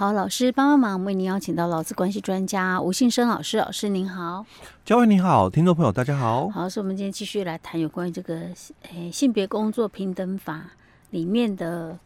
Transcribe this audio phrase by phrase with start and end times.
[0.00, 4.46] 好，老师帮帮忙，为您邀请到劳资关系专家吴信生老师，老师您好，
[4.82, 6.48] 嘉惠你好，听众朋友大家好。
[6.48, 8.48] 好，是我们今天继续来谈有关于这个
[8.92, 10.70] 诶性别工作平等法
[11.10, 11.98] 里面的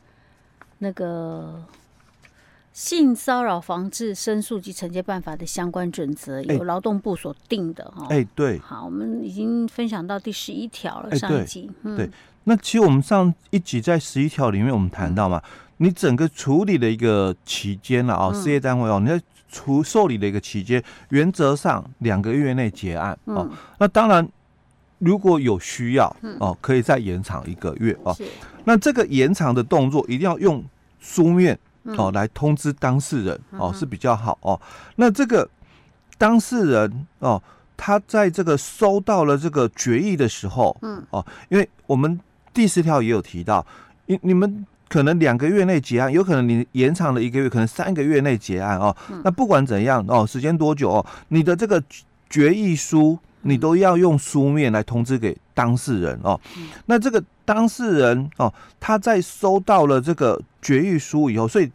[0.78, 1.64] 那个
[2.72, 8.08] 性骚扰防治申诉及惩戒办法的相关准则，由劳动部所定的哈。
[8.10, 8.58] 哎，对。
[8.58, 11.70] 好，我们已经分享到第十一条了，上一集。
[11.84, 12.10] 嗯，对。
[12.42, 15.40] 那其实我们上一集在十一条里面，我们谈到嘛。
[15.78, 19.20] 你整个处理的一个期间了啊，事业单位哦，你在
[19.50, 23.48] 处受理的一个期间，原则上两个月内结案哦。
[23.78, 24.26] 那当然，
[24.98, 28.16] 如果有需要哦，可以再延长一个月哦。
[28.64, 30.64] 那这个延长的动作一定要用
[31.00, 34.60] 书面哦来通知当事人哦，是比较好哦。
[34.96, 35.48] 那这个
[36.18, 37.40] 当事人哦，
[37.76, 42.18] 他在这个收到了这个决议的时候，嗯哦，因为我们
[42.52, 43.66] 第十条也有提到，
[44.06, 44.66] 你你们。
[44.88, 48.94] 可能两个月内结案，有可能你延长了一个月，可能三个月内结案哦。
[49.10, 51.82] 嗯、那不管怎样哦，时间多久哦，你的这个
[52.30, 56.40] 决议书你都要用书面来通知给当事人哦。
[56.56, 61.70] 嗯、那这个当事人哦，他在收到了这个决议书以后，所以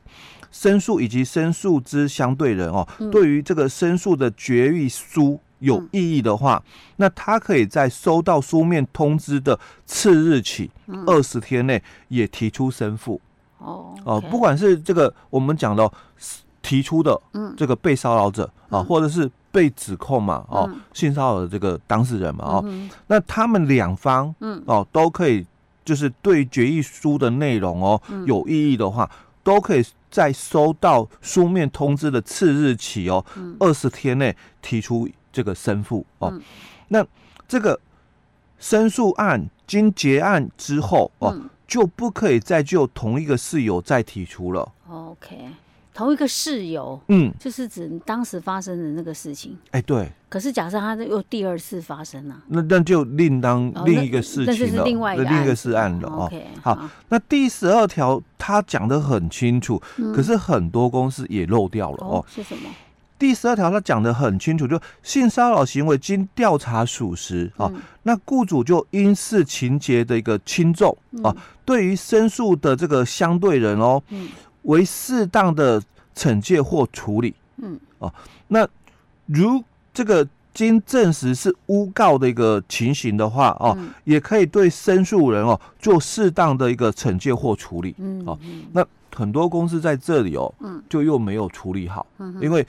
[0.52, 5.40] 申诉以及申诉之相对人哦，嗯、对于这个申诉的决议书。
[5.60, 10.70] 有异议的话，嗯、那他可以在收到书面通知的次日起
[11.06, 13.20] 二十天内也提出申复。
[13.60, 15.92] 哦哦，不管是这个我们讲的
[16.62, 17.20] 提出的
[17.58, 22.66] 这个被骚扰者啊，嗯、或者是被指控嘛，哦、嗯、性骚扰的这个当事人嘛，哦，
[23.08, 24.64] 那他们两方嗯。
[24.66, 25.46] 哦都可以
[25.84, 29.10] 就是对决议书的内容哦有异议的话，
[29.44, 33.26] 都可以在收到书面通知的次日起哦
[33.60, 35.10] 二十天内提出。
[35.32, 36.42] 这个申诉哦，嗯、
[36.88, 37.06] 那
[37.48, 37.80] 这个
[38.58, 44.72] 申诉案经结案之后哦，嗯、就不可以再就同一个事由再提出了。
[44.90, 45.50] OK，
[45.94, 49.58] 同一个事由，嗯，就是指当时发生的那个事情。
[49.72, 50.12] 哎，对。
[50.30, 56.30] 可是假设他又第二次发生了，那那就另当另一个事情了，哦、是另外一个另一个事案了哦。
[56.32, 62.26] Okay, 好，好那第十二条他讲的很清楚，嗯、可是很多公司也漏掉了哦，哦。
[62.28, 62.70] 是什么？
[63.20, 67.70] 第十二条，他讲的很清楚，就性骚扰行为经调查属实啊，
[68.04, 71.36] 那雇主就因事情节的一个轻重啊，
[71.66, 74.02] 对于申诉的这个相对人哦，
[74.64, 75.82] 为适当的
[76.16, 77.78] 惩戒或处理，嗯。
[78.00, 78.12] 啊，
[78.48, 78.66] 那
[79.26, 79.62] 如
[79.94, 88.38] 这个经证实是诬告的一个情形的话哦，也可以对申诉人哦做适当的一个惩戒或处理，嗯啊，
[88.72, 90.54] 那很多公司在这里哦，
[90.88, 92.08] 就又没有处理好，
[92.42, 92.66] 因为。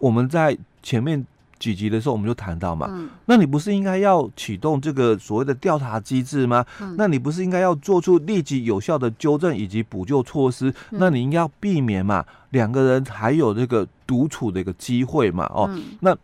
[0.00, 1.24] 我们在前面
[1.60, 6.64] 几集的时候，我们就谈到嘛，嗯、那你不是应该要启动这个所谓的调查机制吗？
[6.80, 10.70] 嗯、那你不是应该要做出立即有效的纠正以及补救措施？
[10.90, 15.44] 嗯、那你应该要避免嘛，两个人还有这个独处的一个机会嘛？
[15.54, 16.16] 哦，嗯、那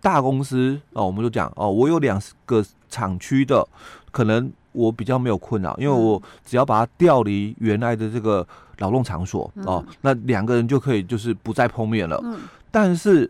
[0.00, 3.62] 大公司哦，我们就讲哦，我有两个厂区的，
[4.10, 8.46] 可能我比较没有困扰，因为我只要把它调离原来的这个
[8.78, 12.20] 劳动场所哦，嗯、那两个人就可以就是不再碰面了。
[12.22, 12.38] 嗯
[12.72, 13.28] 但是，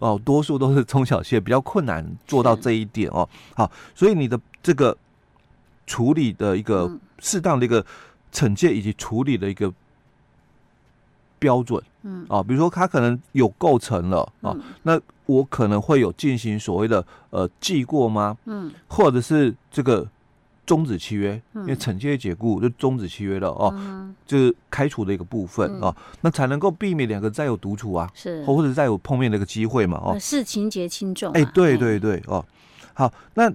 [0.00, 3.28] 哦，多数都是中小企业比较困难做到这一点哦。
[3.54, 4.96] 好，所以你的这个
[5.86, 6.90] 处理的一个
[7.20, 7.86] 适当的一个
[8.32, 9.72] 惩戒以及处理的一个
[11.38, 18.36] 标准，嗯，啊，比如说他可能有构成了啊，那我可能会有进行所谓的呃记过吗？
[18.46, 20.04] 嗯，或者是这个。
[20.70, 23.74] 终止契约，因为惩戒解雇就终止契约了哦，
[24.24, 28.44] 就是开除的一个部分哦，那才能够避免两个再有独处啊，是。
[28.44, 32.44] 或者再有碰面的一个机会嘛哦，视情节轻重，哎，对对对哦，
[32.94, 33.52] 好，那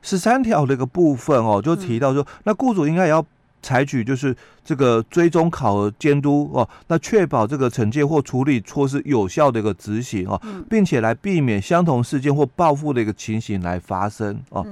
[0.00, 3.26] 十三条的一个部分哦，就提到说，那雇主应该也要
[3.60, 14.64] 采取就是这个追踪考核监督哦，那确保这个惩戒或处理措施有效的一个执行哦，并且来避免相同事件或报复的一个情形来发生哦，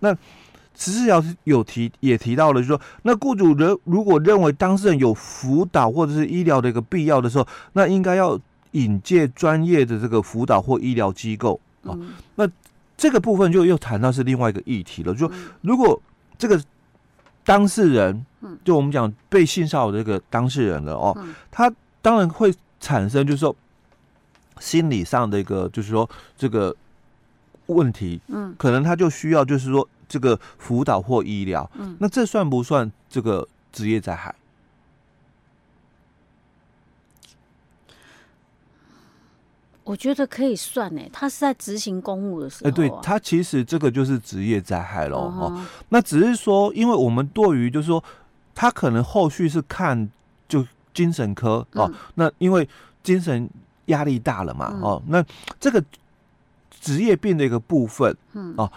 [0.00, 0.12] 那。
[0.76, 8.40] 十四条有提也提到了，就是说，那雇主人如果认为当事人有辅导或者是医疗的一个必要的时候，那应该要
[8.70, 11.92] 引介专业的这个辅导或医疗机构啊。
[11.92, 12.48] 嗯、那
[12.96, 16.00] 这个部分就又谈到是另外一个议题了，就说如果
[16.38, 16.58] 这个
[17.44, 18.24] 当事人，
[18.64, 21.14] 就我们讲被性骚扰的这个当事人了哦，
[21.50, 21.70] 他
[22.00, 23.54] 当然会产生就是说
[24.60, 26.08] 心理上的一个就是说
[26.38, 26.74] 这个
[27.66, 29.86] 问题，嗯，可能他就需要就是说。
[30.10, 34.34] 这个辅导或医疗，嗯，那这算不算这个职业灾害？
[39.84, 48.02] 我觉得可以算诶，他是在执行公务的时候，啊，哎，对他其实这个就是职业灾害喽，哦，哦，那只是说，因为我们对于就是说，
[48.52, 50.10] 他可能后续是看
[50.48, 52.68] 就精神科哦，嗯、那因为
[53.04, 53.48] 精神
[53.86, 55.24] 压力大了嘛，哦，那
[55.60, 55.82] 这个
[56.80, 58.70] 职业病的一个部分，嗯，哦。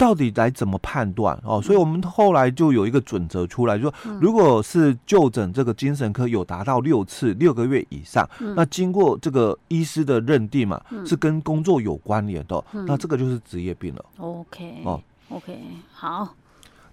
[0.00, 1.60] 到底来怎么判断哦？
[1.60, 8.26] 所以我们后来就有一个准则出来，就说如果是就诊这个精神科有达到六次六个月以上，
[8.56, 14.02] 那经过这个医师的认定嘛，是跟工作有关联的，那这个就是职业病了。
[14.16, 14.98] OK 哦
[15.28, 15.60] ，OK
[15.92, 16.34] 好。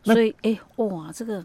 [0.04, 1.44] 所以哎哇，这个我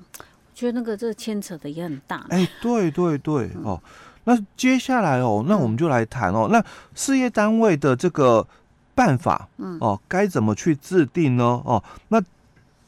[0.53, 2.27] 觉得那个这个牵扯的也很大。
[2.31, 3.81] 哎，对对对哦。
[4.25, 6.61] 那接下来哦，那我们就来谈哦，那
[6.97, 8.45] 事业单位的这个。
[8.95, 11.45] 办法，嗯，哦，该怎么去制定呢？
[11.65, 12.23] 哦，那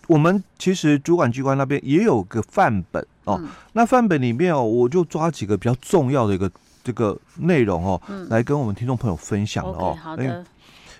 [0.06, 3.40] 我们其实主管机关那边也有个范本哦。
[3.42, 6.50] 嗯、那范本里面哦，我就抓几个比较重要的一个
[6.82, 9.96] 这个内容哦，嗯、来跟我们听众朋友分享了哦。
[9.96, 10.44] Okay, 好的。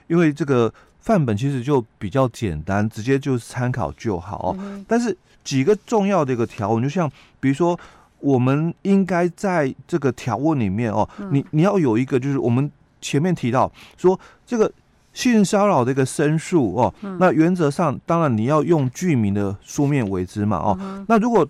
[0.06, 4.56] 因为这个范本其实就比较简单，直接就是参考就好哦。
[4.58, 5.14] 嗯、但是
[5.44, 7.10] 几个重要的一个条文，就像
[7.40, 7.78] 比如说，
[8.20, 12.72] 我们应该在这个条文里面哦，嗯、你你要有一个，就是我们
[13.02, 14.72] 前面提到说这个。
[15.14, 20.76] 性骚扰的一个申诉哦，嗯、那原则上当然你要用具名的书面为之嘛哦。
[20.80, 21.48] 嗯、那如果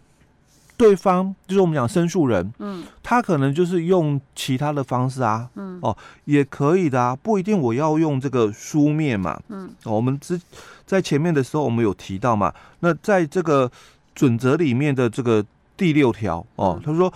[0.77, 5.97] 对方就是我们讲申诉人，嗯，他可能就是用其他的方式啊，嗯，哦，
[6.27, 10.41] 也可以的啊，不一定我要用这个书面嘛，嗯，哦、我们之
[10.87, 13.71] 在前面的时候我们有提到嘛，那在这个
[14.15, 15.45] 准则里面的这个
[15.77, 17.13] 第六条哦，他说。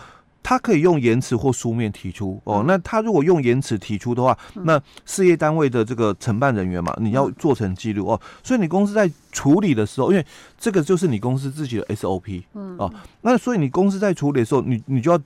[0.48, 2.64] 他可以用言辞或书面提出哦。
[2.66, 4.34] 那他如果用言辞提出的话，
[4.64, 8.18] 那事业单位的这个承办人员嘛，你要做成记录哦。
[8.42, 10.24] 所以你公司在处理的时候，因为
[10.58, 12.90] 这个就是你公司自己的 SOP，嗯哦。
[13.20, 15.20] 那所以你公司在处理的时候，你你就要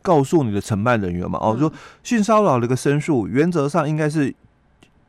[0.00, 1.70] 告诉你的承办人员嘛，哦，说
[2.02, 4.34] 性骚扰的一个申诉，原则上应该是。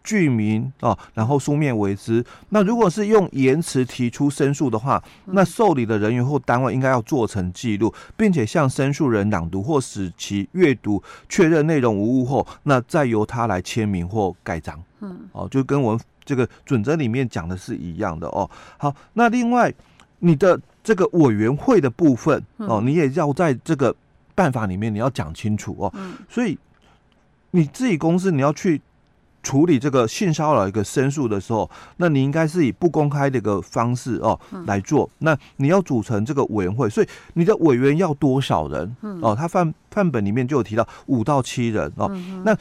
[0.06, 2.24] 具名啊，然后书面为之。
[2.50, 14.82] 那如果是用言辞提出申诉的话，那受理的人员或单位应该要做成记录，并且向申诉人朗读或使其阅读，确认内容无误后，那再由他来签名或盖章。
[15.00, 18.48] 嗯，哦，就跟我们这个准则里面讲的是一样的哦。
[18.78, 19.74] 好，那另外
[20.20, 23.94] 你的这个委员会的部分哦，你也要在这个
[24.36, 25.92] 办法里面你要讲清楚哦。
[26.30, 26.56] 所以
[27.50, 28.80] 你自己公司你要去。
[29.46, 35.08] 处理这个性骚扰一个申诉的时候，那你应该是以不公开的一个方式哦来做。
[35.20, 38.96] 那你要组成这个委员会，所以你的委员要多少人？
[39.22, 42.10] 哦，他范范本里面就有提到五到七人哦。
[42.44, 42.58] 那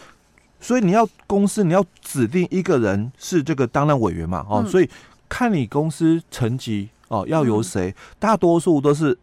[0.60, 4.44] 所以你要公司你要指定一个人是这个担任委员嘛？
[4.46, 4.88] 哦，所以
[5.26, 9.18] 看你公司层级哦要由谁，大多数都是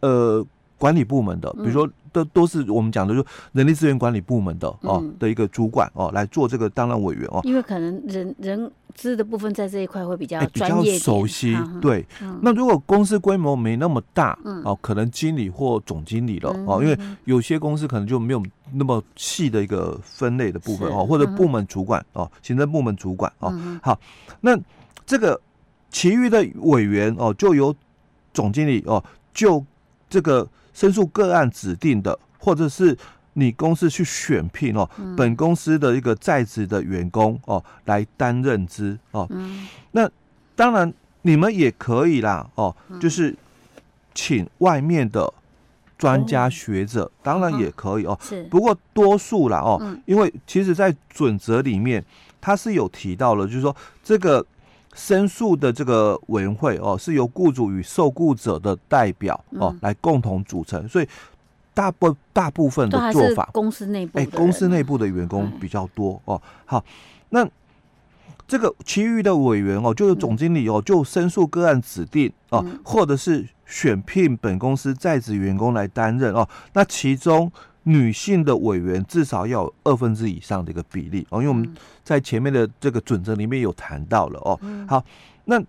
[0.00, 0.42] 呃
[0.78, 1.86] 管理部门的，比如说。
[2.14, 12.06] 都都是我们讲的，就人力资源管理部门的哦的一个主管哦来做这个担任委员哦，因为可能人人资的部分在这一块会比较比较熟悉，对。
[12.40, 18.40] 那如果公司规模没那么大哦，可能经理或总经理了哦，因为有些公司可能就没有
[18.72, 23.52] 那么细的一个分类的部分哦，或者部门主管哦，行政部门主管哦。
[23.82, 23.98] 好，
[24.40, 24.56] 那
[25.04, 25.40] 这个
[25.90, 27.74] 其余的委员哦，就由
[28.32, 29.02] 总经理哦
[29.32, 29.64] 就
[30.08, 30.48] 这个。
[30.74, 32.94] 申诉个案指定的，或者是
[33.32, 39.26] 你公司去选聘哦，嗯、本公司的一个在职的员工哦来担任之哦。
[39.30, 40.10] 嗯、那
[40.54, 40.92] 当然
[41.22, 43.34] 你们也可以啦哦，嗯、就是
[44.12, 45.32] 请外面的
[45.96, 48.18] 专家学者，哦、当然也可以哦。
[48.20, 52.04] 是，不过多数啦哦，嗯、因为其实在准则里面，
[52.40, 54.44] 它是有提到了，就是说这个。
[54.94, 61.08] 申诉的这个委员会哦，是由雇主与受雇者的代表哦来共同组成，所以
[61.74, 66.40] 大部大部分的做法，公司内部哎，公司内部的员工比较多哦。
[66.64, 66.84] 好，
[67.30, 67.44] 那
[68.46, 77.50] 这个其余的委员哦，就是总经理哦，就申诉个案指定哦，或者是选聘本公司在职员工来担任哦，那其中。
[77.84, 84.58] 女性的委员至少要有二分之以上的一个比例哦，因为我们在前面的这个准则里面有谈到了哦。
[84.88, 85.04] 好，
[85.44, 85.62] 那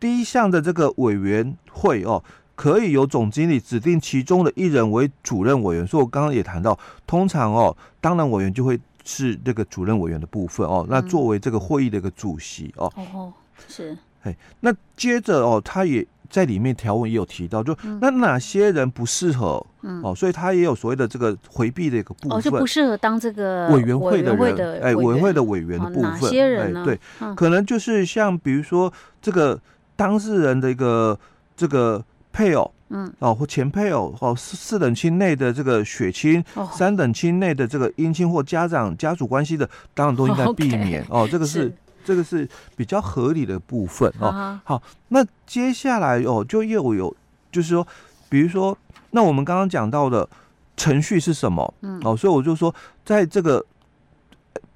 [0.00, 2.22] 第一项的这个委员会哦，
[2.54, 5.86] 可以由总经理指定其中的一人为主任委员。
[5.86, 10.86] 所以我刚刚也谈到，通常哦，当然委员就会是这个主任委员的部分哦。
[10.88, 12.92] 那作为这个会议的一个主席哦。
[13.12, 13.32] 哦，
[13.68, 13.96] 是。
[14.22, 16.06] 哎，那接着哦，他也。
[16.30, 25.22] 在里面条文也有提到，就那哪些人不适合，嗯、哦，所以他也有所谓的这个回避的一个部分，哦，就不适合当这个委员会的人，哎，委员。
[25.22, 26.80] 会的委员的部分，哦、哪些人呢？
[26.80, 29.60] 哎、对，嗯、可能就是像比如说这个
[29.96, 31.18] 当事人的一个
[31.56, 41.62] 这个配偶，嗯，哦，或前配偶，哦，四四等亲内的这个血亲，哦、三等亲内的这个姻亲或家长家属关系的，当然都应该避免，哦，okay, 哦，这个是。
[41.62, 41.72] 是
[42.08, 44.58] 这个是比较合理的部分哦。
[44.64, 47.14] 好，那接下来哦，就又有，
[47.52, 47.86] 就是说，
[48.30, 48.74] 比如说，
[49.10, 50.26] 那我们刚刚讲到的
[50.74, 51.74] 程序是什么？
[51.82, 52.74] 嗯，哦，所以我就说，
[53.04, 53.62] 在这个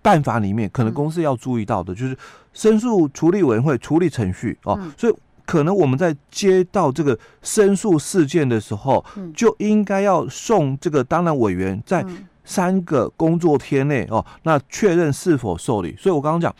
[0.03, 2.15] 办法里面，可能公司要注意到的就是
[2.53, 5.15] 申诉处理委员会处理程序哦，所以
[5.47, 9.03] 可能我们在接到这个申诉事件的时候，
[9.35, 12.05] 就应该要送这个当然委员在
[12.45, 15.95] 三个工作天内哦，那确认是否受理。
[15.97, 16.53] 所以我刚刚讲，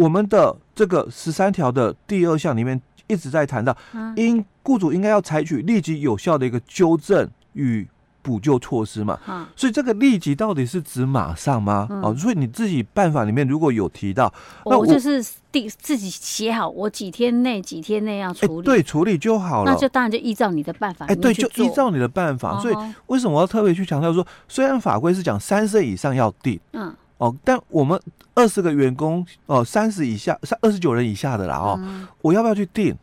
[0.00, 3.76] 我们的这个十三条的第二项里面一直在谈到，
[4.16, 7.86] 应雇主应该要采取立即有效的一个纠正与
[8.22, 9.18] 补救措施嘛。
[9.54, 11.86] 所以这个立即到底是指马上吗？
[12.02, 14.32] 哦，所以你自己办法里面如果有提到，
[14.64, 19.72] 那我就是第自己写好，我几天内几天内要处理，对，处理就好了。
[19.72, 22.58] 那就当然就依照你的办法，哎，对，就依照你的办法。
[22.60, 22.74] 所以
[23.08, 26.96] 为什么我要特别去强调说，虽然法规是讲三岁以上要定，嗯。
[27.20, 28.00] 哦，但我们
[28.34, 32.96] 二十个员工哦，三十以下，三二十九人以下的啦哦，嗯、我要不要去定？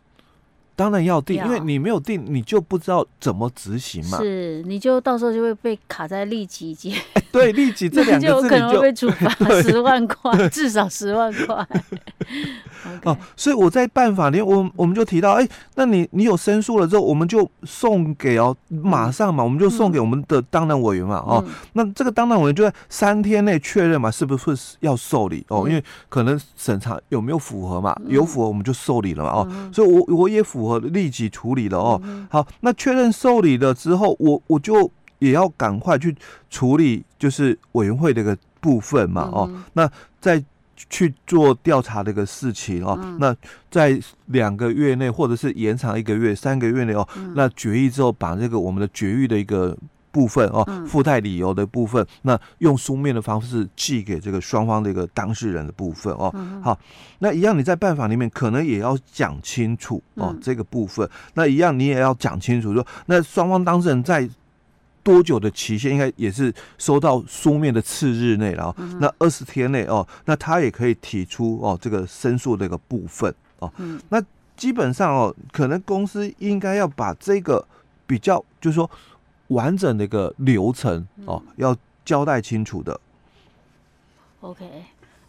[0.77, 1.45] 当然要定，要。
[1.45, 4.19] 因为你没有定，你就不知道怎么执行嘛。
[4.19, 6.93] 是，你就到时候就会被卡在利息阶。
[7.31, 9.29] 对，利息 这两个字就，就可能会被处罚
[9.63, 11.67] 十万块， 至少十万块。
[13.03, 21.43] 哦，所以我在办法里，我我们就提到，哎，那你你有申诉了之后，我们就送给哦，马上嘛，我们就送给我们的当然委员嘛，哦，
[21.73, 25.43] 那这个当然委员就在三天内确认嘛，是不是要受理？
[25.49, 25.67] 哦？
[25.67, 32.01] 因为可能审查有没有符合嘛，有符合我们就受理了嘛，哦，所以我我也符合立即处理了哦。
[32.29, 36.15] 好，那确认受理了之后，我我就也要赶快去
[36.49, 40.43] 处理，就是委员会的一个部分嘛，哦，那在。
[40.91, 43.35] 去做调查的一个事情哦，嗯、那
[43.71, 49.75] 在两个月内，或者是延长一个月、三个月内哦，嗯、那决议之后，把这个我们的决议的一个
[50.17, 56.31] 部分哦，附带理由的部分，嗯、那用书面的方式寄给这个双方的一个当事人的部分哦。
[56.33, 56.79] 嗯、好，
[57.19, 64.27] 那一样你在办法里面可能也要讲清楚哦，嗯、这个部分，那一样你也要讲清楚说，那双方当事人在。
[65.03, 73.71] 多久的期限应该也是收到书面的次日内了哦，嗯、那二十天内哦，那他也可以提出哦这个申诉的一个部分哦。
[73.77, 74.21] 嗯、那
[74.57, 77.65] 基本上哦，可能公司应该要把这个
[78.05, 78.91] 比较就是说
[79.47, 82.99] 完整的一个流程哦，嗯、要交代清楚的。
[84.41, 84.65] OK，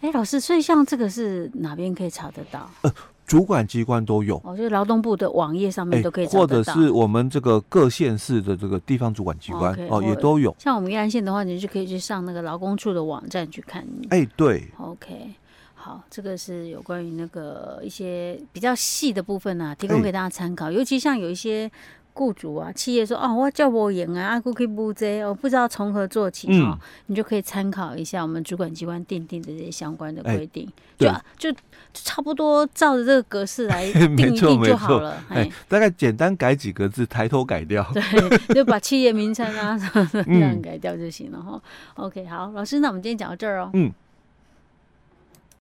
[0.00, 2.70] 哎、欸，老师，所以像这个是哪边可以查得到？
[2.82, 2.92] 呃
[3.28, 10.56] 主管机关都有，哦，就是劳动部的网页上面都可以查得到，或者是我们这个各县市的这个地方主管机关哦，也都有。
[10.58, 13.86] 像我们宜兰县的话，你就可以去上那个劳工处的网站去看。
[14.08, 15.34] 哎，对，OK，
[15.74, 21.70] 好，这个是有关于那个一些比较细的部分啊，提供给大家参考，尤其像有一些。
[22.18, 31.58] 雇主啊，企业说哦，我叫我赢啊，阿姑可以不这，我不知道从何做起哦，嗯、你就可以参考一下我们主管机关订定的这些相关的规定，欸、就就
[31.94, 35.22] 差不多照着这个格式来 定一定就好了。
[35.28, 41.60] 哎、欸，大概简单改几个字，抬头改掉， 对，就把企业名称啊什么的这样改掉就行了哈。
[41.96, 43.70] 嗯、OK，好，老师，那我们今天讲到这儿哦。
[43.74, 43.92] 嗯。